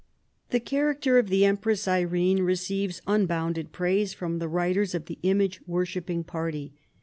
[0.49, 5.61] The character of the Empress Irene receives unbounded praise from the writers of the image
[5.67, 6.73] worshipping party.